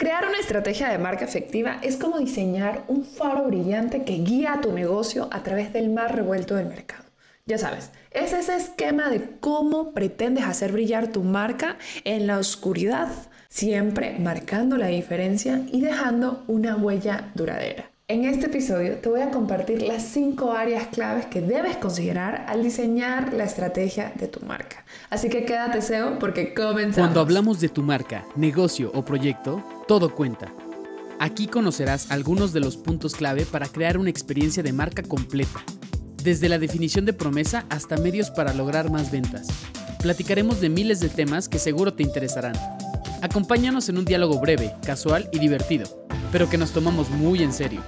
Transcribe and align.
Crear 0.00 0.26
una 0.26 0.38
estrategia 0.38 0.88
de 0.88 0.96
marca 0.96 1.26
efectiva 1.26 1.76
es 1.82 1.98
como 1.98 2.18
diseñar 2.18 2.84
un 2.88 3.04
faro 3.04 3.44
brillante 3.44 4.02
que 4.02 4.14
guía 4.14 4.54
a 4.54 4.60
tu 4.62 4.72
negocio 4.72 5.28
a 5.30 5.42
través 5.42 5.74
del 5.74 5.90
mar 5.90 6.16
revuelto 6.16 6.54
del 6.54 6.68
mercado. 6.68 7.04
Ya 7.44 7.58
sabes, 7.58 7.90
es 8.10 8.32
ese 8.32 8.56
esquema 8.56 9.10
de 9.10 9.36
cómo 9.40 9.92
pretendes 9.92 10.44
hacer 10.44 10.72
brillar 10.72 11.08
tu 11.08 11.22
marca 11.22 11.76
en 12.04 12.26
la 12.26 12.38
oscuridad, 12.38 13.10
siempre 13.50 14.18
marcando 14.18 14.78
la 14.78 14.86
diferencia 14.86 15.60
y 15.70 15.82
dejando 15.82 16.44
una 16.46 16.76
huella 16.76 17.32
duradera. 17.34 17.89
En 18.10 18.24
este 18.24 18.46
episodio 18.46 18.96
te 18.96 19.08
voy 19.08 19.20
a 19.20 19.30
compartir 19.30 19.82
las 19.82 20.02
cinco 20.02 20.50
áreas 20.50 20.88
claves 20.88 21.26
que 21.26 21.40
debes 21.40 21.76
considerar 21.76 22.44
al 22.48 22.64
diseñar 22.64 23.32
la 23.32 23.44
estrategia 23.44 24.12
de 24.16 24.26
tu 24.26 24.44
marca. 24.44 24.84
Así 25.10 25.28
que 25.28 25.44
quédate 25.44 25.80
SEO 25.80 26.18
porque 26.18 26.52
comenzamos. 26.52 26.96
Cuando 26.96 27.20
hablamos 27.20 27.60
de 27.60 27.68
tu 27.68 27.84
marca, 27.84 28.24
negocio 28.34 28.90
o 28.94 29.04
proyecto, 29.04 29.62
todo 29.86 30.12
cuenta. 30.12 30.52
Aquí 31.20 31.46
conocerás 31.46 32.10
algunos 32.10 32.52
de 32.52 32.58
los 32.58 32.76
puntos 32.76 33.14
clave 33.14 33.46
para 33.46 33.68
crear 33.68 33.96
una 33.96 34.10
experiencia 34.10 34.64
de 34.64 34.72
marca 34.72 35.04
completa, 35.04 35.60
desde 36.24 36.48
la 36.48 36.58
definición 36.58 37.06
de 37.06 37.12
promesa 37.12 37.64
hasta 37.70 37.96
medios 37.96 38.32
para 38.32 38.52
lograr 38.52 38.90
más 38.90 39.12
ventas. 39.12 39.46
Platicaremos 40.02 40.60
de 40.60 40.68
miles 40.68 40.98
de 40.98 41.10
temas 41.10 41.48
que 41.48 41.60
seguro 41.60 41.94
te 41.94 42.02
interesarán. 42.02 42.54
Acompáñanos 43.22 43.88
en 43.88 43.98
un 43.98 44.04
diálogo 44.04 44.40
breve, 44.40 44.74
casual 44.84 45.28
y 45.30 45.38
divertido, 45.38 45.86
pero 46.32 46.50
que 46.50 46.58
nos 46.58 46.72
tomamos 46.72 47.08
muy 47.10 47.44
en 47.44 47.52
serio. 47.52 47.82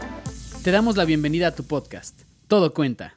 Te 0.62 0.71
damos 0.71 0.97
la 0.97 1.05
bienvenida 1.05 1.48
a 1.48 1.55
tu 1.57 1.65
podcast. 1.65 2.23
Todo 2.47 2.73
cuenta. 2.73 3.16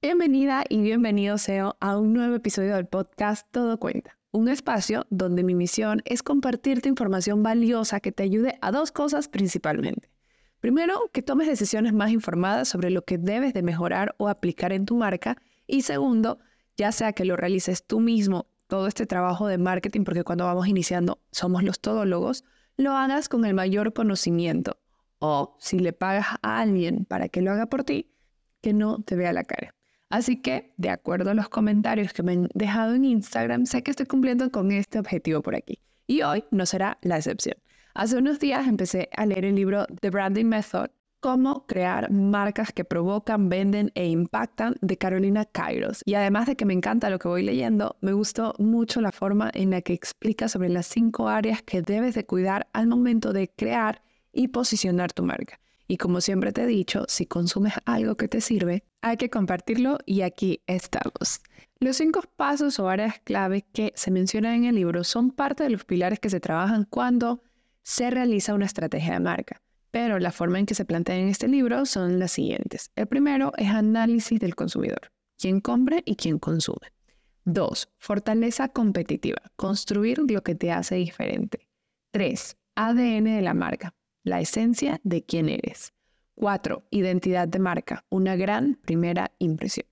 Bienvenida 0.00 0.62
y 0.68 0.82
bienvenido 0.82 1.36
SEO 1.36 1.76
a 1.80 1.98
un 1.98 2.12
nuevo 2.12 2.36
episodio 2.36 2.76
del 2.76 2.86
podcast 2.86 3.44
Todo 3.50 3.80
Cuenta, 3.80 4.16
un 4.30 4.48
espacio 4.48 5.04
donde 5.10 5.42
mi 5.42 5.56
misión 5.56 6.00
es 6.04 6.22
compartirte 6.22 6.88
información 6.88 7.42
valiosa 7.42 7.98
que 7.98 8.12
te 8.12 8.22
ayude 8.22 8.56
a 8.60 8.70
dos 8.70 8.92
cosas 8.92 9.26
principalmente. 9.26 10.12
Primero, 10.60 11.10
que 11.12 11.22
tomes 11.22 11.48
decisiones 11.48 11.92
más 11.92 12.12
informadas 12.12 12.68
sobre 12.68 12.90
lo 12.90 13.04
que 13.04 13.18
debes 13.18 13.52
de 13.52 13.64
mejorar 13.64 14.14
o 14.18 14.28
aplicar 14.28 14.72
en 14.72 14.86
tu 14.86 14.94
marca. 14.94 15.38
Y 15.66 15.82
segundo, 15.82 16.38
ya 16.76 16.92
sea 16.92 17.14
que 17.14 17.24
lo 17.24 17.34
realices 17.34 17.84
tú 17.84 17.98
mismo, 17.98 18.46
todo 18.68 18.86
este 18.86 19.06
trabajo 19.06 19.48
de 19.48 19.58
marketing, 19.58 20.04
porque 20.04 20.22
cuando 20.22 20.44
vamos 20.44 20.68
iniciando 20.68 21.18
somos 21.32 21.64
los 21.64 21.80
todólogos, 21.80 22.44
lo 22.76 22.92
hagas 22.92 23.28
con 23.28 23.44
el 23.44 23.54
mayor 23.54 23.92
conocimiento 23.92 24.78
o 25.18 25.56
si 25.58 25.78
le 25.78 25.92
pagas 25.92 26.26
a 26.42 26.60
alguien 26.60 27.04
para 27.04 27.28
que 27.28 27.42
lo 27.42 27.52
haga 27.52 27.66
por 27.66 27.84
ti, 27.84 28.10
que 28.60 28.72
no 28.72 29.02
te 29.02 29.16
vea 29.16 29.32
la 29.32 29.44
cara. 29.44 29.74
Así 30.08 30.40
que, 30.40 30.72
de 30.76 30.90
acuerdo 30.90 31.30
a 31.30 31.34
los 31.34 31.48
comentarios 31.48 32.12
que 32.12 32.22
me 32.22 32.32
han 32.32 32.48
dejado 32.54 32.94
en 32.94 33.04
Instagram, 33.04 33.66
sé 33.66 33.82
que 33.82 33.90
estoy 33.90 34.06
cumpliendo 34.06 34.50
con 34.50 34.70
este 34.70 34.98
objetivo 34.98 35.42
por 35.42 35.56
aquí. 35.56 35.80
Y 36.06 36.22
hoy 36.22 36.44
no 36.50 36.64
será 36.66 36.98
la 37.02 37.16
excepción. 37.16 37.56
Hace 37.94 38.18
unos 38.18 38.38
días 38.38 38.68
empecé 38.68 39.08
a 39.16 39.26
leer 39.26 39.44
el 39.44 39.56
libro 39.56 39.86
The 40.00 40.10
Branding 40.10 40.46
Method, 40.46 40.90
Cómo 41.20 41.66
crear 41.66 42.12
marcas 42.12 42.72
que 42.72 42.84
provocan, 42.84 43.48
venden 43.48 43.90
e 43.94 44.06
impactan 44.06 44.76
de 44.80 44.98
Carolina 44.98 45.44
Kairos. 45.46 46.02
Y 46.04 46.14
además 46.14 46.46
de 46.46 46.56
que 46.56 46.66
me 46.66 46.74
encanta 46.74 47.10
lo 47.10 47.18
que 47.18 47.26
voy 47.26 47.42
leyendo, 47.42 47.96
me 48.00 48.12
gustó 48.12 48.54
mucho 48.58 49.00
la 49.00 49.10
forma 49.10 49.50
en 49.54 49.70
la 49.70 49.80
que 49.80 49.94
explica 49.94 50.48
sobre 50.48 50.68
las 50.68 50.86
cinco 50.86 51.28
áreas 51.28 51.62
que 51.62 51.82
debes 51.82 52.14
de 52.14 52.26
cuidar 52.26 52.68
al 52.74 52.86
momento 52.86 53.32
de 53.32 53.48
crear 53.48 54.02
y 54.36 54.48
posicionar 54.48 55.12
tu 55.12 55.22
marca. 55.22 55.58
Y 55.88 55.96
como 55.98 56.20
siempre 56.20 56.52
te 56.52 56.62
he 56.62 56.66
dicho, 56.66 57.04
si 57.08 57.26
consumes 57.26 57.74
algo 57.84 58.16
que 58.16 58.28
te 58.28 58.40
sirve, 58.40 58.84
hay 59.02 59.16
que 59.16 59.30
compartirlo 59.30 59.98
y 60.04 60.22
aquí 60.22 60.62
estamos. 60.66 61.40
Los 61.78 61.96
cinco 61.96 62.22
pasos 62.36 62.78
o 62.78 62.88
áreas 62.88 63.20
clave 63.22 63.64
que 63.72 63.92
se 63.94 64.10
mencionan 64.10 64.54
en 64.54 64.64
el 64.64 64.74
libro 64.74 65.04
son 65.04 65.30
parte 65.30 65.62
de 65.62 65.70
los 65.70 65.84
pilares 65.84 66.18
que 66.18 66.30
se 66.30 66.40
trabajan 66.40 66.86
cuando 66.90 67.42
se 67.82 68.10
realiza 68.10 68.54
una 68.54 68.66
estrategia 68.66 69.14
de 69.14 69.20
marca. 69.20 69.62
Pero 69.92 70.18
la 70.18 70.32
forma 70.32 70.58
en 70.58 70.66
que 70.66 70.74
se 70.74 70.84
plantea 70.84 71.16
en 71.16 71.28
este 71.28 71.46
libro 71.48 71.86
son 71.86 72.18
las 72.18 72.32
siguientes. 72.32 72.90
El 72.96 73.06
primero 73.06 73.52
es 73.56 73.68
análisis 73.68 74.40
del 74.40 74.56
consumidor, 74.56 75.12
quién 75.38 75.60
compra 75.60 75.98
y 76.04 76.16
quién 76.16 76.38
consume. 76.38 76.92
Dos, 77.44 77.88
fortaleza 77.98 78.68
competitiva, 78.68 79.40
construir 79.54 80.18
lo 80.28 80.42
que 80.42 80.56
te 80.56 80.72
hace 80.72 80.96
diferente. 80.96 81.68
Tres, 82.10 82.56
ADN 82.74 83.24
de 83.24 83.42
la 83.42 83.54
marca, 83.54 83.94
la 84.26 84.40
esencia 84.40 85.00
de 85.04 85.22
quién 85.22 85.48
eres. 85.48 85.92
4. 86.34 86.82
Identidad 86.90 87.46
de 87.46 87.60
marca, 87.60 88.04
una 88.10 88.34
gran 88.34 88.74
primera 88.74 89.30
impresión. 89.38 89.86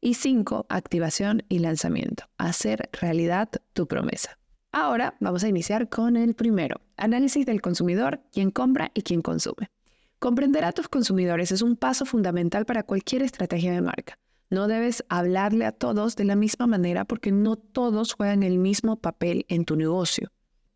Y 0.00 0.14
5. 0.14 0.66
Activación 0.68 1.44
y 1.48 1.60
lanzamiento, 1.60 2.24
hacer 2.36 2.90
realidad 3.00 3.48
tu 3.74 3.86
promesa. 3.86 4.38
Ahora 4.72 5.14
vamos 5.20 5.44
a 5.44 5.48
iniciar 5.48 5.88
con 5.88 6.16
el 6.16 6.34
primero, 6.34 6.80
análisis 6.96 7.46
del 7.46 7.62
consumidor, 7.62 8.20
quién 8.32 8.50
compra 8.50 8.90
y 8.92 9.02
quién 9.02 9.22
consume. 9.22 9.70
Comprender 10.18 10.64
a 10.64 10.72
tus 10.72 10.88
consumidores 10.88 11.52
es 11.52 11.62
un 11.62 11.76
paso 11.76 12.04
fundamental 12.06 12.66
para 12.66 12.82
cualquier 12.82 13.22
estrategia 13.22 13.72
de 13.72 13.82
marca. 13.82 14.18
No 14.50 14.66
debes 14.66 15.04
hablarle 15.08 15.64
a 15.64 15.72
todos 15.72 16.16
de 16.16 16.24
la 16.24 16.34
misma 16.34 16.66
manera 16.66 17.04
porque 17.04 17.30
no 17.30 17.54
todos 17.54 18.14
juegan 18.14 18.42
el 18.42 18.58
mismo 18.58 18.96
papel 18.96 19.46
en 19.48 19.64
tu 19.64 19.76
negocio. 19.76 20.32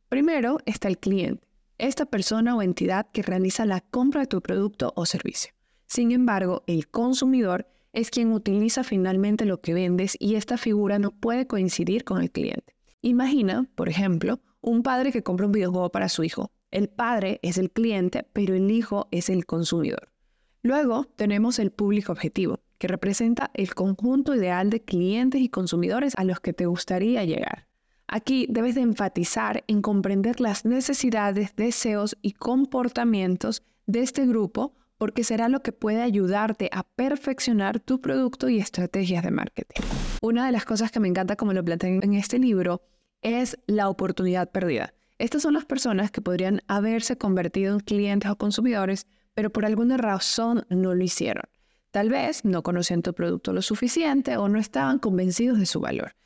Primero 0.09 0.59
está 0.65 0.87
el 0.87 0.99
cliente 0.99 1.50
esta 1.81 2.07
persona 2.07 2.55
o 2.55 2.63
entidad 2.63 3.11
que 3.11 3.23
realiza 3.23 3.65
la 3.65 3.81
compra 3.81 4.23
de 4.23 4.27
tu 4.27 4.41
producto 4.41 4.93
o 4.97 5.07
servicio. 5.07 5.53
Sin 5.87 6.13
embargo, 6.13 6.63
el 6.67 6.89
consumidor 6.89 7.67
es 7.93 8.11
quien 8.11 8.33
utiliza 8.33 8.85
finalmente 8.85 9.45
lo 9.45 9.61
que 9.61 9.75
vendes 9.75 10.17
y 10.21 10.37
esta 10.37 10.57
figura 10.57 10.99
no 10.99 11.11
puede 11.11 11.47
coincidir 11.47 12.05
con 12.05 12.23
el 12.23 12.31
cliente. 12.31 12.77
Imagina, 13.03 13.69
por 13.75 13.89
ejemplo, 13.89 14.41
un 14.61 14.83
padre 14.83 15.11
que 15.11 15.23
compra 15.23 15.47
un 15.47 15.53
videojuego 15.53 15.91
para 15.91 16.09
su 16.09 16.23
hijo. 16.23 16.53
El 16.71 16.89
padre 16.89 17.41
es 17.43 17.59
el 17.59 17.71
cliente, 17.71 18.27
pero 18.33 18.55
el 18.55 18.71
hijo 18.71 19.09
es 19.11 19.31
el 19.31 19.47
consumidor. 19.47 20.13
Luego 20.63 21.07
tenemos 21.17 21.59
el 21.59 21.73
público 21.73 22.13
objetivo, 22.13 22.61
que 22.79 22.87
representa 22.87 23.51
el 23.55 23.75
conjunto 23.75 24.35
ideal 24.35 24.71
de 24.71 24.83
clientes 24.83 25.41
y 25.41 25.49
consumidores 25.49 26.15
a 26.17 26.25
los 26.25 26.41
que 26.41 26.53
te 26.53 26.67
gustaría 26.67 27.25
llegar. 27.25 27.70
Aquí 28.13 28.49
debes 28.51 28.75
de 28.75 28.81
enfatizar 28.81 29.63
en 29.69 29.83
comprender 29.83 30.41
las 30.41 30.65
necesidades, 30.65 31.55
deseos 31.55 32.19
y 32.23 32.33
comportamientos 32.33 33.63
de 33.87 34.01
este 34.01 34.27
grupo 34.27 34.75
porque 34.99 35.23
será 35.23 35.49
lo 35.49 35.63
que 35.63 35.71
puede 35.71 36.03
ayudarte 36.03 36.69
a 36.73 36.83
perfeccionar 36.83 37.79
tu 37.79 38.01
producto 38.01 38.49
y 38.49 38.59
estrategias 38.59 39.23
de 39.23 39.31
marketing. 39.31 39.81
Una 40.23 40.45
de 40.45 40.51
las 40.51 40.65
cosas 40.65 40.91
que 40.91 40.99
me 40.99 41.07
encanta 41.07 41.37
como 41.37 41.53
lo 41.53 41.65
plantean 41.65 42.01
en 42.03 42.15
este 42.15 42.41
libro 42.41 42.83
es 43.23 43.57
la 43.69 43.89
oportunidad 43.89 44.51
perdida. 44.51 44.93
Estas 45.19 45.43
son 45.43 45.55
las 45.55 45.65
personas 45.65 46.11
que 46.11 46.21
podrían 46.21 46.63
haberse 46.67 47.17
convertido 47.17 47.75
en 47.75 47.81
clientes 47.81 48.29
o 48.29 48.37
consumidores, 48.37 49.07
pero 49.35 49.51
por 49.51 49.65
alguna 49.65 49.97
razón 49.97 50.67
no 50.69 50.97
lo 50.97 51.05
hicieron. 51.05 51.45
Tal 51.93 52.09
vez 52.09 52.45
no 52.45 52.65
conocían 52.65 53.03
tu 53.03 53.15
producto 53.15 53.53
lo 53.53 53.63
suficiente 53.63 54.37
o 54.37 54.49
no 54.49 54.59
estaban 54.59 54.99
convencidos 54.99 55.61
de 55.61 55.67
su 55.67 55.79
valor. 55.79 56.17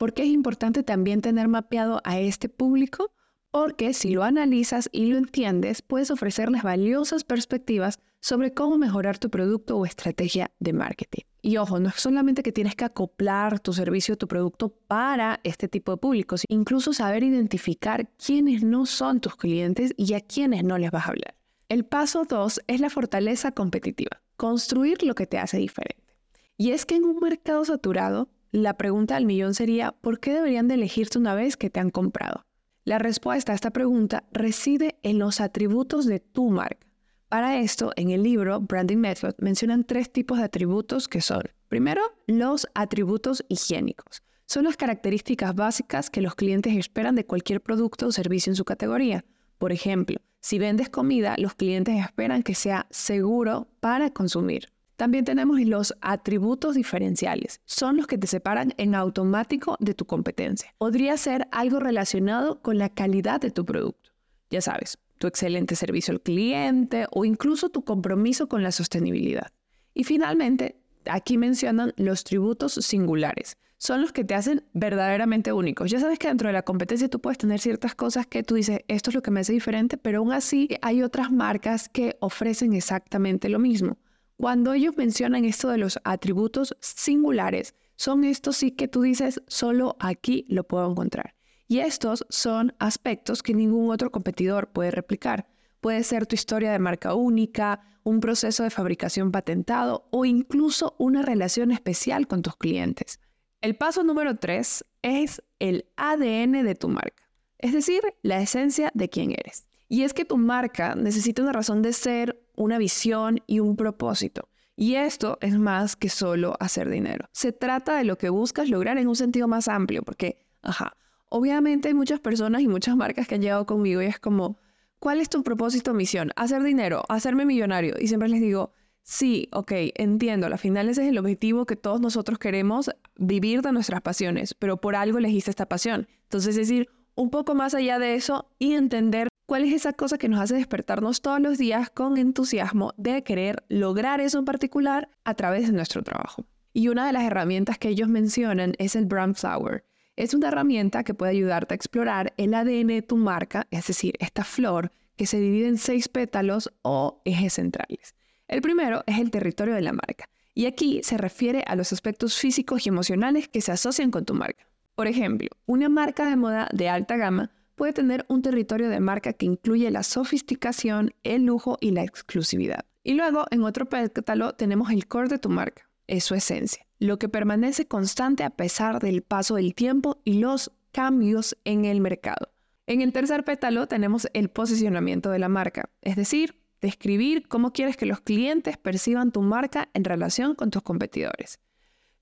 ¿Por 0.00 0.14
qué 0.14 0.22
es 0.22 0.30
importante 0.30 0.82
también 0.82 1.20
tener 1.20 1.46
mapeado 1.46 2.00
a 2.04 2.18
este 2.18 2.48
público? 2.48 3.12
Porque 3.50 3.92
si 3.92 4.12
lo 4.12 4.22
analizas 4.22 4.88
y 4.92 5.04
lo 5.08 5.18
entiendes, 5.18 5.82
puedes 5.82 6.10
ofrecerles 6.10 6.62
valiosas 6.62 7.22
perspectivas 7.22 7.98
sobre 8.18 8.54
cómo 8.54 8.78
mejorar 8.78 9.18
tu 9.18 9.28
producto 9.28 9.76
o 9.76 9.84
estrategia 9.84 10.52
de 10.58 10.72
marketing. 10.72 11.24
Y 11.42 11.58
ojo, 11.58 11.78
no 11.80 11.90
es 11.90 11.96
solamente 11.96 12.42
que 12.42 12.50
tienes 12.50 12.76
que 12.76 12.86
acoplar 12.86 13.60
tu 13.60 13.74
servicio 13.74 14.14
o 14.14 14.16
tu 14.16 14.26
producto 14.26 14.70
para 14.70 15.38
este 15.44 15.68
tipo 15.68 15.92
de 15.92 15.98
públicos, 15.98 16.44
incluso 16.48 16.94
saber 16.94 17.22
identificar 17.22 18.08
quiénes 18.16 18.62
no 18.62 18.86
son 18.86 19.20
tus 19.20 19.36
clientes 19.36 19.92
y 19.98 20.14
a 20.14 20.22
quiénes 20.22 20.64
no 20.64 20.78
les 20.78 20.90
vas 20.90 21.04
a 21.04 21.10
hablar. 21.10 21.34
El 21.68 21.84
paso 21.84 22.24
2 22.24 22.62
es 22.68 22.80
la 22.80 22.88
fortaleza 22.88 23.52
competitiva, 23.52 24.22
construir 24.38 25.02
lo 25.02 25.14
que 25.14 25.26
te 25.26 25.36
hace 25.36 25.58
diferente. 25.58 26.16
Y 26.56 26.70
es 26.70 26.86
que 26.86 26.96
en 26.96 27.04
un 27.04 27.18
mercado 27.20 27.66
saturado, 27.66 28.30
la 28.52 28.74
pregunta 28.74 29.14
del 29.14 29.26
millón 29.26 29.54
sería, 29.54 29.92
¿por 29.92 30.18
qué 30.18 30.32
deberían 30.32 30.68
de 30.68 30.74
elegirte 30.74 31.18
una 31.18 31.34
vez 31.34 31.56
que 31.56 31.70
te 31.70 31.80
han 31.80 31.90
comprado? 31.90 32.46
La 32.84 32.98
respuesta 32.98 33.52
a 33.52 33.54
esta 33.54 33.70
pregunta 33.70 34.24
reside 34.32 34.98
en 35.02 35.18
los 35.18 35.40
atributos 35.40 36.06
de 36.06 36.18
tu 36.18 36.50
marca. 36.50 36.86
Para 37.28 37.60
esto, 37.60 37.92
en 37.94 38.10
el 38.10 38.24
libro 38.24 38.60
Branding 38.60 38.96
Method 38.96 39.34
mencionan 39.38 39.84
tres 39.84 40.12
tipos 40.12 40.38
de 40.38 40.44
atributos 40.44 41.06
que 41.06 41.20
son, 41.20 41.42
primero, 41.68 42.02
los 42.26 42.66
atributos 42.74 43.44
higiénicos. 43.48 44.22
Son 44.46 44.64
las 44.64 44.76
características 44.76 45.54
básicas 45.54 46.10
que 46.10 46.22
los 46.22 46.34
clientes 46.34 46.76
esperan 46.76 47.14
de 47.14 47.24
cualquier 47.26 47.60
producto 47.60 48.08
o 48.08 48.12
servicio 48.12 48.50
en 48.50 48.56
su 48.56 48.64
categoría. 48.64 49.24
Por 49.58 49.70
ejemplo, 49.70 50.16
si 50.40 50.58
vendes 50.58 50.88
comida, 50.88 51.36
los 51.38 51.54
clientes 51.54 52.04
esperan 52.04 52.42
que 52.42 52.56
sea 52.56 52.88
seguro 52.90 53.68
para 53.78 54.10
consumir. 54.10 54.72
También 55.00 55.24
tenemos 55.24 55.58
los 55.62 55.94
atributos 56.02 56.74
diferenciales. 56.74 57.62
Son 57.64 57.96
los 57.96 58.06
que 58.06 58.18
te 58.18 58.26
separan 58.26 58.74
en 58.76 58.94
automático 58.94 59.78
de 59.80 59.94
tu 59.94 60.04
competencia. 60.04 60.74
Podría 60.76 61.16
ser 61.16 61.48
algo 61.52 61.80
relacionado 61.80 62.60
con 62.60 62.76
la 62.76 62.90
calidad 62.90 63.40
de 63.40 63.50
tu 63.50 63.64
producto. 63.64 64.10
Ya 64.50 64.60
sabes, 64.60 64.98
tu 65.16 65.26
excelente 65.26 65.74
servicio 65.74 66.12
al 66.12 66.20
cliente 66.20 67.06
o 67.12 67.24
incluso 67.24 67.70
tu 67.70 67.82
compromiso 67.82 68.46
con 68.46 68.62
la 68.62 68.72
sostenibilidad. 68.72 69.50
Y 69.94 70.04
finalmente, 70.04 70.76
aquí 71.06 71.38
mencionan 71.38 71.94
los 71.96 72.22
tributos 72.22 72.74
singulares. 72.74 73.56
son 73.78 74.02
los 74.02 74.12
que 74.12 74.24
te 74.24 74.34
hacen 74.34 74.64
verdaderamente 74.74 75.54
únicos. 75.54 75.90
Ya 75.90 75.98
sabes 75.98 76.18
que 76.18 76.28
dentro 76.28 76.48
de 76.48 76.52
la 76.52 76.60
competencia 76.60 77.08
tú 77.08 77.22
puedes 77.22 77.38
tener 77.38 77.58
ciertas 77.58 77.94
cosas 77.94 78.26
que 78.26 78.42
tú 78.42 78.56
dices, 78.56 78.80
esto 78.86 79.08
es 79.08 79.14
lo 79.14 79.22
que 79.22 79.30
me 79.30 79.40
hace 79.40 79.54
diferente, 79.54 79.96
pero 79.96 80.18
aún 80.18 80.34
así 80.34 80.68
hay 80.82 81.02
otras 81.02 81.32
marcas 81.32 81.88
que 81.88 82.18
ofrecen 82.20 82.74
exactamente 82.74 83.48
lo 83.48 83.58
mismo. 83.58 83.96
Cuando 84.40 84.72
ellos 84.72 84.96
mencionan 84.96 85.44
esto 85.44 85.68
de 85.68 85.76
los 85.76 86.00
atributos 86.02 86.74
singulares, 86.80 87.74
son 87.96 88.24
estos 88.24 88.56
sí 88.56 88.70
que 88.70 88.88
tú 88.88 89.02
dices, 89.02 89.42
solo 89.48 89.96
aquí 90.00 90.46
lo 90.48 90.64
puedo 90.64 90.90
encontrar. 90.90 91.34
Y 91.68 91.80
estos 91.80 92.24
son 92.30 92.72
aspectos 92.78 93.42
que 93.42 93.52
ningún 93.52 93.90
otro 93.90 94.10
competidor 94.10 94.70
puede 94.70 94.92
replicar. 94.92 95.46
Puede 95.82 96.04
ser 96.04 96.26
tu 96.26 96.36
historia 96.36 96.72
de 96.72 96.78
marca 96.78 97.12
única, 97.12 97.82
un 98.02 98.20
proceso 98.20 98.62
de 98.62 98.70
fabricación 98.70 99.30
patentado 99.30 100.08
o 100.10 100.24
incluso 100.24 100.96
una 100.98 101.20
relación 101.20 101.70
especial 101.70 102.26
con 102.26 102.40
tus 102.40 102.56
clientes. 102.56 103.20
El 103.60 103.76
paso 103.76 104.04
número 104.04 104.36
tres 104.36 104.86
es 105.02 105.42
el 105.58 105.84
ADN 105.96 106.64
de 106.64 106.74
tu 106.76 106.88
marca, 106.88 107.28
es 107.58 107.74
decir, 107.74 108.00
la 108.22 108.40
esencia 108.40 108.90
de 108.94 109.10
quién 109.10 109.32
eres. 109.32 109.66
Y 109.92 110.04
es 110.04 110.14
que 110.14 110.24
tu 110.24 110.36
marca 110.36 110.94
necesita 110.94 111.42
una 111.42 111.52
razón 111.52 111.82
de 111.82 111.92
ser, 111.92 112.40
una 112.54 112.78
visión 112.78 113.40
y 113.48 113.58
un 113.58 113.74
propósito. 113.74 114.48
Y 114.76 114.94
esto 114.94 115.36
es 115.40 115.58
más 115.58 115.96
que 115.96 116.08
solo 116.08 116.56
hacer 116.60 116.88
dinero. 116.88 117.28
Se 117.32 117.50
trata 117.50 117.96
de 117.96 118.04
lo 118.04 118.16
que 118.16 118.30
buscas 118.30 118.70
lograr 118.70 118.98
en 118.98 119.08
un 119.08 119.16
sentido 119.16 119.48
más 119.48 119.66
amplio, 119.66 120.04
porque, 120.04 120.46
ajá, 120.62 120.96
obviamente 121.28 121.88
hay 121.88 121.94
muchas 121.94 122.20
personas 122.20 122.62
y 122.62 122.68
muchas 122.68 122.94
marcas 122.94 123.26
que 123.26 123.34
han 123.34 123.42
llegado 123.42 123.66
conmigo 123.66 124.00
y 124.00 124.06
es 124.06 124.20
como, 124.20 124.60
¿cuál 125.00 125.20
es 125.20 125.28
tu 125.28 125.42
propósito, 125.42 125.92
misión? 125.92 126.30
Hacer 126.36 126.62
dinero, 126.62 127.02
hacerme 127.08 127.44
millonario. 127.44 127.96
Y 127.98 128.06
siempre 128.06 128.28
les 128.28 128.40
digo, 128.40 128.72
Sí, 129.02 129.48
ok, 129.50 129.72
entiendo. 129.96 130.46
Al 130.46 130.56
final 130.58 130.88
ese 130.88 131.02
es 131.02 131.08
el 131.08 131.18
objetivo 131.18 131.66
que 131.66 131.74
todos 131.74 132.00
nosotros 132.00 132.38
queremos, 132.38 132.90
vivir 133.16 133.60
de 133.60 133.72
nuestras 133.72 134.02
pasiones, 134.02 134.54
pero 134.54 134.76
por 134.76 134.94
algo 134.94 135.18
elegiste 135.18 135.50
esta 135.50 135.66
pasión. 135.66 136.06
Entonces, 136.24 136.50
es 136.50 136.68
decir, 136.68 136.88
un 137.16 137.30
poco 137.30 137.56
más 137.56 137.74
allá 137.74 137.98
de 137.98 138.14
eso 138.14 138.52
y 138.60 138.74
entender 138.74 139.29
cuál 139.50 139.64
es 139.64 139.72
esa 139.72 139.92
cosa 139.92 140.16
que 140.16 140.28
nos 140.28 140.38
hace 140.38 140.54
despertarnos 140.54 141.22
todos 141.22 141.40
los 141.40 141.58
días 141.58 141.90
con 141.90 142.18
entusiasmo 142.18 142.94
de 142.96 143.24
querer 143.24 143.64
lograr 143.68 144.20
eso 144.20 144.38
en 144.38 144.44
particular 144.44 145.10
a 145.24 145.34
través 145.34 145.66
de 145.66 145.72
nuestro 145.72 146.04
trabajo. 146.04 146.46
Y 146.72 146.86
una 146.86 147.04
de 147.04 147.12
las 147.12 147.24
herramientas 147.24 147.76
que 147.76 147.88
ellos 147.88 148.08
mencionan 148.08 148.74
es 148.78 148.94
el 148.94 149.06
Brand 149.06 149.34
Flower. 149.34 149.84
Es 150.14 150.34
una 150.34 150.46
herramienta 150.46 151.02
que 151.02 151.14
puede 151.14 151.32
ayudarte 151.32 151.74
a 151.74 151.78
explorar 151.78 152.32
el 152.36 152.54
ADN 152.54 152.86
de 152.86 153.02
tu 153.02 153.16
marca, 153.16 153.66
es 153.72 153.88
decir, 153.88 154.14
esta 154.20 154.44
flor 154.44 154.92
que 155.16 155.26
se 155.26 155.40
divide 155.40 155.66
en 155.66 155.78
seis 155.78 156.06
pétalos 156.06 156.72
o 156.82 157.20
ejes 157.24 157.54
centrales. 157.54 158.14
El 158.46 158.62
primero 158.62 159.02
es 159.08 159.18
el 159.18 159.32
territorio 159.32 159.74
de 159.74 159.82
la 159.82 159.92
marca, 159.92 160.28
y 160.54 160.66
aquí 160.66 161.00
se 161.02 161.18
refiere 161.18 161.64
a 161.66 161.74
los 161.74 161.92
aspectos 161.92 162.38
físicos 162.38 162.86
y 162.86 162.90
emocionales 162.90 163.48
que 163.48 163.62
se 163.62 163.72
asocian 163.72 164.12
con 164.12 164.24
tu 164.24 164.32
marca. 164.34 164.68
Por 164.94 165.08
ejemplo, 165.08 165.48
una 165.66 165.88
marca 165.88 166.30
de 166.30 166.36
moda 166.36 166.68
de 166.72 166.88
alta 166.88 167.16
gama 167.16 167.50
puede 167.80 167.94
tener 167.94 168.26
un 168.28 168.42
territorio 168.42 168.90
de 168.90 169.00
marca 169.00 169.32
que 169.32 169.46
incluye 169.46 169.90
la 169.90 170.02
sofisticación, 170.02 171.14
el 171.22 171.46
lujo 171.46 171.78
y 171.80 171.92
la 171.92 172.04
exclusividad. 172.04 172.84
Y 173.02 173.14
luego, 173.14 173.46
en 173.50 173.62
otro 173.62 173.88
pétalo, 173.88 174.52
tenemos 174.52 174.90
el 174.90 175.08
core 175.08 175.28
de 175.28 175.38
tu 175.38 175.48
marca, 175.48 175.88
es 176.06 176.24
su 176.24 176.34
esencia, 176.34 176.86
lo 176.98 177.18
que 177.18 177.30
permanece 177.30 177.88
constante 177.88 178.44
a 178.44 178.50
pesar 178.50 179.00
del 179.00 179.22
paso 179.22 179.54
del 179.54 179.74
tiempo 179.74 180.20
y 180.24 180.40
los 180.40 180.72
cambios 180.92 181.56
en 181.64 181.86
el 181.86 182.02
mercado. 182.02 182.52
En 182.86 183.00
el 183.00 183.14
tercer 183.14 183.44
pétalo 183.44 183.86
tenemos 183.86 184.28
el 184.34 184.50
posicionamiento 184.50 185.30
de 185.30 185.38
la 185.38 185.48
marca, 185.48 185.88
es 186.02 186.16
decir, 186.16 186.60
describir 186.82 187.48
cómo 187.48 187.72
quieres 187.72 187.96
que 187.96 188.04
los 188.04 188.20
clientes 188.20 188.76
perciban 188.76 189.32
tu 189.32 189.40
marca 189.40 189.88
en 189.94 190.04
relación 190.04 190.54
con 190.54 190.70
tus 190.70 190.82
competidores. 190.82 191.60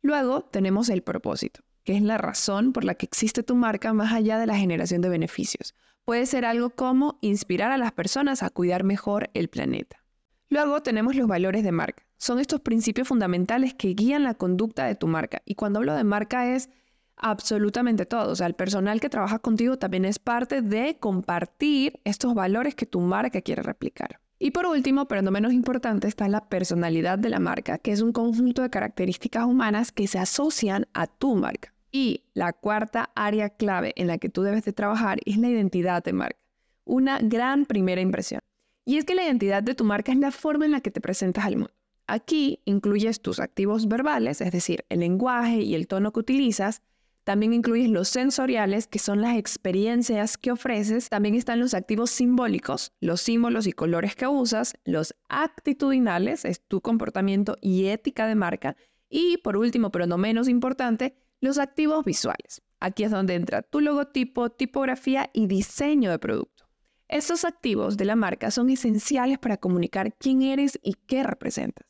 Luego 0.03 0.43
tenemos 0.43 0.89
el 0.89 1.03
propósito, 1.03 1.63
que 1.88 1.96
es 1.96 2.02
la 2.02 2.19
razón 2.19 2.75
por 2.75 2.85
la 2.85 2.96
que 2.96 3.06
existe 3.06 3.43
tu 3.43 3.55
marca 3.55 3.94
más 3.94 4.12
allá 4.12 4.38
de 4.38 4.44
la 4.44 4.58
generación 4.58 5.00
de 5.00 5.08
beneficios. 5.08 5.75
Puede 6.05 6.26
ser 6.26 6.44
algo 6.44 6.69
como 6.69 7.19
inspirar 7.23 7.73
a 7.73 7.79
las 7.79 7.93
personas 7.93 8.43
a 8.43 8.50
cuidar 8.50 8.85
mejor 8.85 9.31
el 9.32 9.49
planeta. 9.49 10.05
Luego 10.50 10.82
tenemos 10.82 11.17
los 11.17 11.26
valores 11.26 11.64
de 11.64 11.73
marca. 11.73 12.05
Son 12.19 12.40
estos 12.40 12.61
principios 12.61 13.08
fundamentales 13.08 13.73
que 13.73 13.94
guían 13.94 14.23
la 14.23 14.35
conducta 14.35 14.85
de 14.85 14.96
tu 14.96 15.06
marca. 15.06 15.40
Y 15.46 15.55
cuando 15.55 15.79
hablo 15.79 15.94
de 15.94 16.05
marca 16.05 16.55
es 16.55 16.69
absolutamente 17.17 18.05
todo. 18.05 18.32
O 18.32 18.37
sea, 18.37 18.49
el 18.49 18.55
personal 18.55 19.00
que 19.00 19.08
trabaja 19.08 19.38
contigo 19.38 19.79
también 19.79 20.05
es 20.05 20.19
parte 20.19 20.61
de 20.61 20.99
compartir 20.99 22.00
estos 22.05 22.35
valores 22.35 22.75
que 22.75 22.85
tu 22.85 23.00
marca 23.00 23.40
quiere 23.40 23.62
replicar. 23.62 24.20
Y 24.38 24.50
por 24.50 24.67
último, 24.67 25.08
pero 25.08 25.23
no 25.23 25.31
menos 25.31 25.55
importante, 25.55 26.06
está 26.06 26.29
la 26.29 26.50
personalidad 26.50 27.19
de 27.19 27.31
la 27.31 27.40
marca, 27.40 27.79
que 27.79 27.93
es 27.93 28.02
un 28.02 28.12
conjunto 28.12 28.61
de 28.61 28.69
características 28.69 29.46
humanas 29.46 29.90
que 29.90 30.06
se 30.06 30.19
asocian 30.19 30.87
a 30.93 31.06
tu 31.06 31.35
marca. 31.35 31.73
Y 31.90 32.25
la 32.35 32.52
cuarta 32.52 33.11
área 33.14 33.50
clave 33.50 33.93
en 33.96 34.06
la 34.06 34.19
que 34.19 34.29
tú 34.29 34.43
debes 34.43 34.64
de 34.64 34.73
trabajar 34.73 35.19
es 35.25 35.38
la 35.38 35.49
identidad 35.49 36.02
de 36.02 36.12
marca. 36.12 36.38
Una 36.85 37.19
gran 37.20 37.67
primera 37.67 38.00
impresión. 38.00 38.40
Y 38.85 38.96
es 38.96 39.05
que 39.05 39.14
la 39.14 39.25
identidad 39.25 39.62
de 39.62 39.75
tu 39.75 39.85
marca 39.85 40.12
es 40.12 40.19
la 40.19 40.31
forma 40.31 40.64
en 40.64 40.73
la 40.73 40.81
que 40.81 40.90
te 40.90 41.00
presentas 41.00 41.44
al 41.44 41.56
mundo. 41.56 41.73
Aquí 42.06 42.61
incluyes 42.64 43.20
tus 43.20 43.38
activos 43.38 43.87
verbales, 43.87 44.40
es 44.40 44.50
decir, 44.50 44.85
el 44.88 45.00
lenguaje 45.00 45.61
y 45.61 45.75
el 45.75 45.87
tono 45.87 46.12
que 46.12 46.20
utilizas, 46.20 46.82
también 47.29 47.52
incluyes 47.52 47.90
los 47.90 48.08
sensoriales, 48.08 48.87
que 48.87 48.99
son 48.99 49.20
las 49.20 49.37
experiencias 49.37 50.38
que 50.38 50.50
ofreces. 50.50 51.11
También 51.11 51.35
están 51.35 51.61
los 51.61 51.75
activos 51.75 52.11
simbólicos, 52.11 52.94
los 53.00 53.20
símbolos 53.20 53.67
y 53.67 53.73
colores 53.73 54.17
que 54.17 54.26
usas. 54.26 54.79
Los 54.87 55.14
actitudinales, 55.29 56.46
es 56.46 56.62
tu 56.67 56.81
comportamiento 56.81 57.58
y 57.61 57.88
ética 57.88 58.26
de 58.26 58.35
marca. 58.35 58.76
Y 59.11 59.37
por 59.44 59.58
último, 59.58 59.90
pero 59.90 60.06
no 60.06 60.17
menos 60.17 60.49
importante, 60.49 61.19
los 61.40 61.58
activos 61.58 62.05
visuales. 62.05 62.62
Aquí 62.81 63.05
es 63.05 63.11
donde 63.11 63.35
entra 63.35 63.62
tu 63.62 63.81
logotipo, 63.81 64.50
tipografía 64.50 65.31
y 65.32 65.46
diseño 65.46 66.11
de 66.11 66.19
producto. 66.19 66.69
Estos 67.08 67.44
activos 67.44 67.96
de 67.96 68.05
la 68.05 68.17
marca 68.17 68.50
son 68.50 68.70
esenciales 68.70 69.38
para 69.38 69.56
comunicar 69.56 70.14
quién 70.19 70.43
eres 70.43 70.79
y 70.82 70.94
qué 71.06 71.23
representas. 71.23 71.87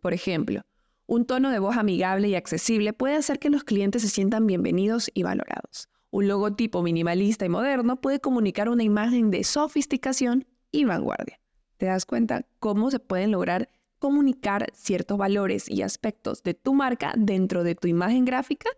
Por 0.00 0.12
ejemplo, 0.12 0.62
un 1.06 1.24
tono 1.24 1.50
de 1.50 1.58
voz 1.58 1.76
amigable 1.76 2.28
y 2.28 2.34
accesible 2.34 2.92
puede 2.92 3.16
hacer 3.16 3.38
que 3.38 3.50
los 3.50 3.64
clientes 3.64 4.02
se 4.02 4.08
sientan 4.08 4.46
bienvenidos 4.46 5.10
y 5.14 5.22
valorados. 5.22 5.88
Un 6.10 6.28
logotipo 6.28 6.82
minimalista 6.82 7.46
y 7.46 7.48
moderno 7.48 8.00
puede 8.00 8.20
comunicar 8.20 8.68
una 8.68 8.82
imagen 8.82 9.30
de 9.30 9.42
sofisticación 9.44 10.46
y 10.70 10.84
vanguardia. 10.84 11.40
¿Te 11.78 11.86
das 11.86 12.04
cuenta 12.04 12.46
cómo 12.58 12.90
se 12.90 12.98
pueden 12.98 13.30
lograr 13.30 13.70
comunicar 13.98 14.66
ciertos 14.74 15.18
valores 15.18 15.68
y 15.68 15.82
aspectos 15.82 16.42
de 16.42 16.54
tu 16.54 16.74
marca 16.74 17.14
dentro 17.16 17.64
de 17.64 17.74
tu 17.74 17.88
imagen 17.88 18.24
gráfica? 18.24 18.68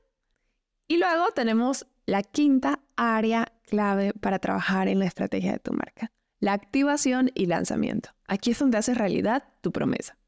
Y 0.91 0.97
luego 0.97 1.31
tenemos 1.31 1.87
la 2.05 2.25
quinta 2.25 2.81
área 2.97 3.53
clave 3.69 4.13
para 4.13 4.41
trabajar 4.41 4.89
en 4.89 4.99
la 4.99 5.05
estrategia 5.05 5.53
de 5.53 5.61
tu 5.61 5.73
marca, 5.73 6.11
la 6.41 6.53
activación 6.53 7.31
y 7.37 7.47
lanzamiento. 7.47 8.11
Aquí 8.27 8.51
es 8.51 8.59
donde 8.59 8.79
haces 8.79 8.99
realidad 8.99 9.44
tu 9.61 9.70
promesa. 9.70 10.19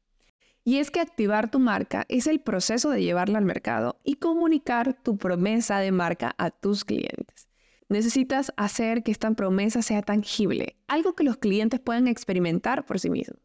Y 0.63 0.77
es 0.77 0.89
que 0.89 1.01
activar 1.01 1.51
tu 1.51 1.59
marca 1.59 2.05
es 2.07 2.27
el 2.27 2.39
proceso 2.39 2.91
de 2.91 3.03
llevarla 3.03 3.39
al 3.39 3.43
mercado 3.43 3.99
y 4.05 4.15
comunicar 4.15 4.93
tu 4.93 5.17
promesa 5.17 5.79
de 5.79 5.91
marca 5.91 6.33
a 6.37 6.49
tus 6.49 6.85
clientes. 6.85 7.49
Necesitas 7.89 8.53
hacer 8.55 9.03
que 9.03 9.11
esta 9.11 9.29
promesa 9.31 9.81
sea 9.81 10.01
tangible, 10.01 10.77
algo 10.87 11.13
que 11.13 11.25
los 11.25 11.35
clientes 11.35 11.81
puedan 11.81 12.07
experimentar 12.07 12.85
por 12.85 13.01
sí 13.01 13.09
mismos. 13.09 13.41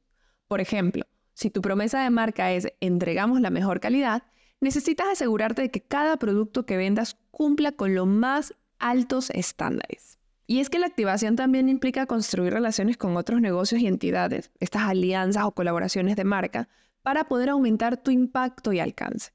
Por 0.46 0.60
ejemplo, 0.60 1.04
si 1.34 1.50
tu 1.50 1.62
promesa 1.62 2.00
de 2.00 2.10
marca 2.10 2.52
es 2.52 2.68
entregamos 2.78 3.40
la 3.40 3.50
mejor 3.50 3.80
calidad, 3.80 4.22
necesitas 4.60 5.08
asegurarte 5.08 5.62
de 5.62 5.70
que 5.70 5.82
cada 5.82 6.16
producto 6.16 6.66
que 6.66 6.76
vendas 6.76 7.16
cumpla 7.30 7.72
con 7.72 7.94
los 7.94 8.06
más 8.06 8.54
altos 8.78 9.30
estándares. 9.30 10.18
Y 10.46 10.60
es 10.60 10.70
que 10.70 10.78
la 10.78 10.86
activación 10.86 11.36
también 11.36 11.68
implica 11.68 12.06
construir 12.06 12.52
relaciones 12.52 12.96
con 12.96 13.16
otros 13.16 13.40
negocios 13.40 13.80
y 13.80 13.86
entidades, 13.86 14.50
estas 14.60 14.82
alianzas 14.82 15.44
o 15.44 15.52
colaboraciones 15.52 16.16
de 16.16 16.24
marca, 16.24 16.68
para 17.02 17.28
poder 17.28 17.50
aumentar 17.50 17.98
tu 17.98 18.10
impacto 18.10 18.72
y 18.72 18.80
alcance. 18.80 19.32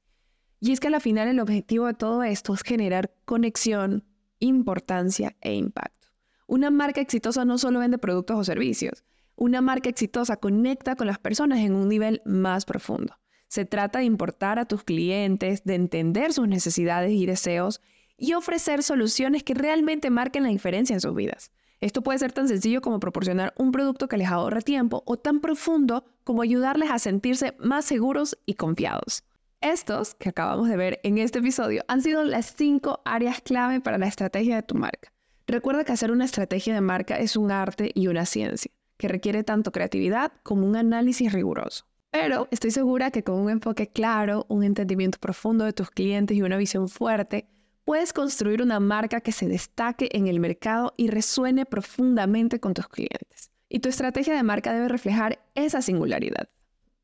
Y 0.60 0.72
es 0.72 0.80
que 0.80 0.88
al 0.88 1.00
final 1.00 1.28
el 1.28 1.40
objetivo 1.40 1.86
de 1.86 1.94
todo 1.94 2.22
esto 2.24 2.54
es 2.54 2.62
generar 2.62 3.14
conexión, 3.24 4.04
importancia 4.38 5.36
e 5.40 5.54
impacto. 5.54 6.08
Una 6.46 6.70
marca 6.70 7.00
exitosa 7.00 7.44
no 7.44 7.58
solo 7.58 7.78
vende 7.80 7.98
productos 7.98 8.38
o 8.38 8.44
servicios, 8.44 9.04
una 9.36 9.60
marca 9.60 9.88
exitosa 9.88 10.36
conecta 10.36 10.96
con 10.96 11.06
las 11.06 11.18
personas 11.18 11.60
en 11.60 11.74
un 11.74 11.88
nivel 11.88 12.22
más 12.24 12.64
profundo. 12.64 13.16
Se 13.48 13.64
trata 13.64 14.00
de 14.00 14.04
importar 14.04 14.58
a 14.58 14.66
tus 14.66 14.84
clientes, 14.84 15.64
de 15.64 15.74
entender 15.74 16.32
sus 16.32 16.48
necesidades 16.48 17.12
y 17.12 17.26
deseos 17.26 17.80
y 18.16 18.34
ofrecer 18.34 18.82
soluciones 18.82 19.42
que 19.42 19.54
realmente 19.54 20.10
marquen 20.10 20.42
la 20.42 20.48
diferencia 20.48 20.94
en 20.94 21.00
sus 21.00 21.14
vidas. 21.14 21.50
Esto 21.80 22.02
puede 22.02 22.18
ser 22.18 22.32
tan 22.32 22.48
sencillo 22.48 22.80
como 22.80 23.00
proporcionar 23.00 23.52
un 23.58 23.72
producto 23.72 24.08
que 24.08 24.16
les 24.16 24.28
ahorre 24.28 24.62
tiempo 24.62 25.02
o 25.06 25.18
tan 25.18 25.40
profundo 25.40 26.04
como 26.24 26.42
ayudarles 26.42 26.90
a 26.90 26.98
sentirse 26.98 27.54
más 27.58 27.84
seguros 27.84 28.38
y 28.46 28.54
confiados. 28.54 29.24
Estos 29.60 30.14
que 30.14 30.28
acabamos 30.28 30.68
de 30.68 30.76
ver 30.76 31.00
en 31.04 31.18
este 31.18 31.40
episodio 31.40 31.84
han 31.88 32.02
sido 32.02 32.22
las 32.22 32.54
cinco 32.56 33.00
áreas 33.04 33.40
clave 33.40 33.80
para 33.80 33.98
la 33.98 34.06
estrategia 34.06 34.56
de 34.56 34.62
tu 34.62 34.74
marca. 34.74 35.12
Recuerda 35.46 35.84
que 35.84 35.92
hacer 35.92 36.10
una 36.10 36.24
estrategia 36.24 36.74
de 36.74 36.80
marca 36.80 37.16
es 37.16 37.36
un 37.36 37.50
arte 37.50 37.90
y 37.94 38.06
una 38.06 38.24
ciencia, 38.24 38.70
que 38.96 39.08
requiere 39.08 39.44
tanto 39.44 39.72
creatividad 39.72 40.32
como 40.42 40.66
un 40.66 40.76
análisis 40.76 41.32
riguroso. 41.32 41.86
Pero 42.14 42.46
estoy 42.52 42.70
segura 42.70 43.10
que 43.10 43.24
con 43.24 43.40
un 43.40 43.50
enfoque 43.50 43.88
claro, 43.88 44.46
un 44.48 44.62
entendimiento 44.62 45.18
profundo 45.18 45.64
de 45.64 45.72
tus 45.72 45.90
clientes 45.90 46.36
y 46.36 46.42
una 46.42 46.56
visión 46.56 46.88
fuerte, 46.88 47.48
puedes 47.84 48.12
construir 48.12 48.62
una 48.62 48.78
marca 48.78 49.20
que 49.20 49.32
se 49.32 49.48
destaque 49.48 50.08
en 50.12 50.28
el 50.28 50.38
mercado 50.38 50.94
y 50.96 51.08
resuene 51.08 51.66
profundamente 51.66 52.60
con 52.60 52.72
tus 52.72 52.86
clientes. 52.86 53.50
Y 53.68 53.80
tu 53.80 53.88
estrategia 53.88 54.32
de 54.32 54.44
marca 54.44 54.72
debe 54.72 54.86
reflejar 54.86 55.40
esa 55.56 55.82
singularidad. 55.82 56.48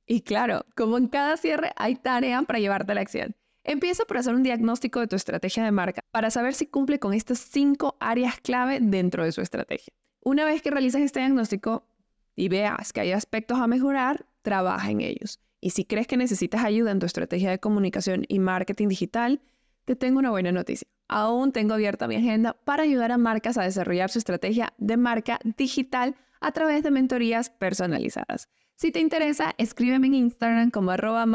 Y 0.06 0.20
claro, 0.20 0.64
como 0.76 0.96
en 0.96 1.08
cada 1.08 1.36
cierre, 1.36 1.72
hay 1.74 1.96
tarea 1.96 2.42
para 2.42 2.60
llevarte 2.60 2.92
a 2.92 2.94
la 2.94 3.00
acción. 3.00 3.34
Empieza 3.64 4.04
por 4.04 4.16
hacer 4.16 4.36
un 4.36 4.44
diagnóstico 4.44 5.00
de 5.00 5.08
tu 5.08 5.16
estrategia 5.16 5.64
de 5.64 5.72
marca 5.72 6.02
para 6.12 6.30
saber 6.30 6.54
si 6.54 6.66
cumple 6.66 7.00
con 7.00 7.14
estas 7.14 7.40
cinco 7.40 7.96
áreas 7.98 8.38
clave 8.40 8.78
dentro 8.80 9.24
de 9.24 9.32
su 9.32 9.40
estrategia. 9.40 9.92
Una 10.22 10.44
vez 10.44 10.62
que 10.62 10.70
realices 10.70 11.02
este 11.02 11.18
diagnóstico 11.18 11.84
y 12.36 12.48
veas 12.48 12.92
que 12.92 13.00
hay 13.00 13.10
aspectos 13.10 13.58
a 13.58 13.66
mejorar, 13.66 14.29
trabaja 14.42 14.90
en 14.90 15.00
ellos. 15.00 15.40
Y 15.60 15.70
si 15.70 15.84
crees 15.84 16.06
que 16.06 16.16
necesitas 16.16 16.64
ayuda 16.64 16.90
en 16.90 16.98
tu 16.98 17.06
estrategia 17.06 17.50
de 17.50 17.60
comunicación 17.60 18.24
y 18.28 18.38
marketing 18.38 18.88
digital, 18.88 19.42
te 19.84 19.96
tengo 19.96 20.18
una 20.18 20.30
buena 20.30 20.52
noticia. 20.52 20.88
Aún 21.08 21.52
tengo 21.52 21.74
abierta 21.74 22.08
mi 22.08 22.16
agenda 22.16 22.54
para 22.64 22.84
ayudar 22.84 23.12
a 23.12 23.18
marcas 23.18 23.58
a 23.58 23.64
desarrollar 23.64 24.10
su 24.10 24.18
estrategia 24.18 24.72
de 24.78 24.96
marca 24.96 25.38
digital 25.56 26.14
a 26.40 26.52
través 26.52 26.82
de 26.82 26.90
mentorías 26.90 27.50
personalizadas. 27.50 28.48
Si 28.76 28.92
te 28.92 29.00
interesa, 29.00 29.54
escríbeme 29.58 30.06
en 30.06 30.14
Instagram 30.14 30.70
como 30.70 30.90
arroba 30.90 31.26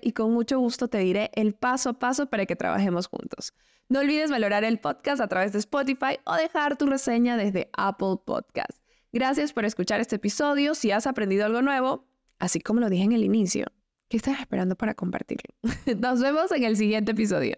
y 0.00 0.12
con 0.12 0.32
mucho 0.32 0.58
gusto 0.58 0.88
te 0.88 0.98
diré 0.98 1.30
el 1.34 1.54
paso 1.54 1.90
a 1.90 1.98
paso 2.00 2.26
para 2.26 2.44
que 2.44 2.56
trabajemos 2.56 3.06
juntos. 3.06 3.54
No 3.88 4.00
olvides 4.00 4.30
valorar 4.30 4.64
el 4.64 4.80
podcast 4.80 5.20
a 5.20 5.28
través 5.28 5.52
de 5.52 5.60
Spotify 5.60 6.18
o 6.24 6.34
dejar 6.34 6.76
tu 6.76 6.86
reseña 6.86 7.36
desde 7.36 7.70
Apple 7.74 8.16
Podcast. 8.24 8.82
Gracias 9.12 9.52
por 9.52 9.64
escuchar 9.64 10.00
este 10.00 10.16
episodio. 10.16 10.74
Si 10.74 10.90
has 10.90 11.06
aprendido 11.06 11.44
algo 11.44 11.62
nuevo, 11.62 12.08
así 12.42 12.60
como 12.60 12.80
lo 12.80 12.90
dije 12.90 13.04
en 13.04 13.12
el 13.12 13.22
inicio, 13.22 13.66
¿qué 14.08 14.16
estás 14.16 14.40
esperando 14.40 14.74
para 14.74 14.94
compartirlo? 14.94 15.54
Nos 16.00 16.20
vemos 16.20 16.50
en 16.50 16.64
el 16.64 16.76
siguiente 16.76 17.12
episodio. 17.12 17.56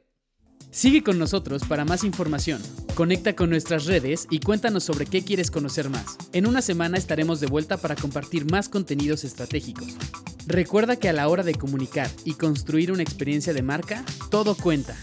Sigue 0.71 1.03
con 1.03 1.19
nosotros 1.19 1.64
para 1.64 1.85
más 1.85 2.05
información. 2.05 2.61
Conecta 2.95 3.35
con 3.35 3.49
nuestras 3.49 3.87
redes 3.87 4.26
y 4.29 4.41
cuéntanos 4.41 4.85
sobre 4.85 5.07
qué 5.07 5.25
quieres 5.25 5.50
conocer 5.50 5.88
más. 5.88 6.19
En 6.33 6.47
una 6.47 6.61
semana 6.61 6.99
estaremos 6.99 7.41
de 7.41 7.47
vuelta 7.47 7.79
para 7.79 7.97
compartir 7.97 8.50
más 8.50 8.69
contenidos 8.69 9.25
estratégicos. 9.25 9.97
Recuerda 10.47 10.97
que 10.97 11.09
a 11.09 11.12
la 11.14 11.29
hora 11.29 11.45
de 11.45 11.55
comunicar 11.55 12.11
y 12.25 12.35
construir 12.35 12.93
una 12.93 13.03
experiencia 13.03 13.55
de 13.55 13.62
marca, 13.62 14.05
todo 14.31 14.55
cuenta. 14.55 14.95